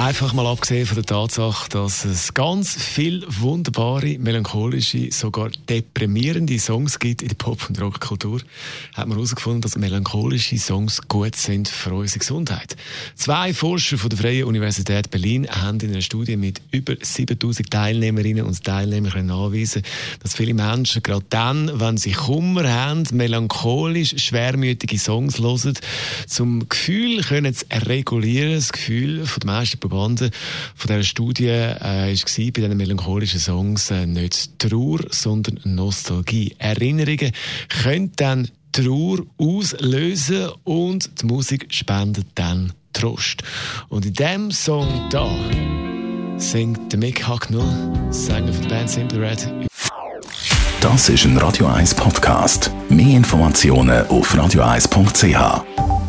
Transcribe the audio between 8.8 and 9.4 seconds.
hat man